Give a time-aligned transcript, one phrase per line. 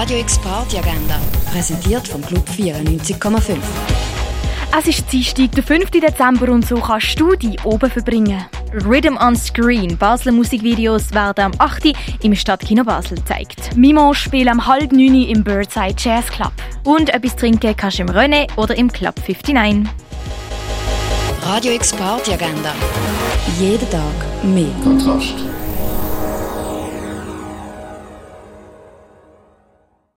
[0.00, 1.18] Radio X Party Agenda,
[1.50, 3.56] präsentiert vom Club 94,5.
[4.78, 5.90] Es ist Dienstag, der 5.
[5.90, 8.44] Dezember und so kannst du die oben verbringen.
[8.72, 11.96] Rhythm on Screen, Basler Musikvideos werden am 8.
[12.22, 13.76] im Stadtkino Basel gezeigt.
[13.76, 16.52] Mimo spielt am halb 9 im Birdside Jazz Club.
[16.84, 19.92] Und etwas trinken kannst du im René oder im Club 59.
[21.42, 22.72] Radio X Party Agenda.
[23.58, 24.70] Jeden Tag mehr.
[24.84, 25.34] Kontrast.